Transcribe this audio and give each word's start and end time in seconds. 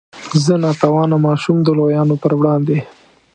زه 0.43 0.53
نا 0.63 0.71
توانه 0.81 1.17
ماشوم 1.25 1.57
د 1.63 1.67
لویانو 1.77 2.15
په 2.21 2.27
وړاندې. 2.39 2.77